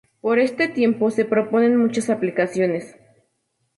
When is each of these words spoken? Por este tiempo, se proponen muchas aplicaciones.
Por 0.19 0.39
este 0.39 0.67
tiempo, 0.67 1.11
se 1.11 1.25
proponen 1.25 1.77
muchas 1.77 2.09
aplicaciones. 2.09 2.95